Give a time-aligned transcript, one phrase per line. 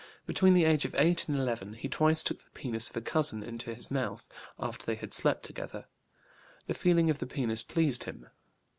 [0.25, 3.43] Between the age of 8 and 11 he twice took the penis of a cousin
[3.43, 4.27] into his mouth,
[4.59, 5.85] after they had slept together;
[6.65, 8.27] the feeling of the penis pleased him.